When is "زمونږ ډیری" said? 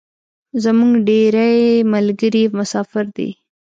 0.63-1.53